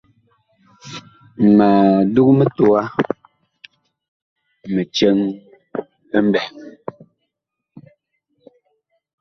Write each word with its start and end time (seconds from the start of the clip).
Mag 1.55 1.87
dug 2.13 2.29
mitowa 2.37 2.81
mi 4.73 4.81
cɛŋ 4.95 5.17
mɓɛɛŋ. 6.27 6.45